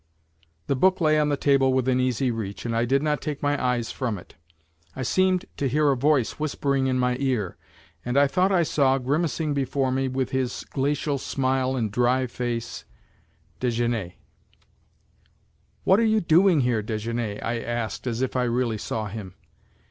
[0.65, 3.63] The book lay on the table within easy reach, and I did not take my
[3.63, 4.33] eyes from it.
[4.95, 7.55] I seemed to hear a voice whispering in my ear,
[8.03, 12.83] and I thought I saw, grimacing before me, with his glacial smile, and dry face,
[13.59, 14.15] Desgenais.
[15.83, 19.35] "What are you doing here, Desgenais?" I asked, as if I really saw him.